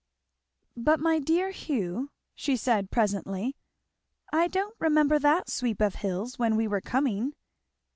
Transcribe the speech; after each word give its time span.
"But 0.75 0.99
my 0.99 1.19
dear 1.19 1.51
Hugh," 1.51 2.09
she 2.33 2.55
said 2.57 2.89
presently, 2.89 3.55
"I 4.33 4.47
don't 4.47 4.73
remember 4.79 5.19
that 5.19 5.47
sweep 5.47 5.79
of 5.79 5.93
hills 5.93 6.39
when 6.39 6.55
we 6.55 6.67
were 6.67 6.81
coming?" 6.81 7.35